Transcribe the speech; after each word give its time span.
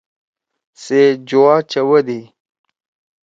شے 0.81 1.01
جُوا 1.27 1.55
چوَدی۔ 1.71 2.21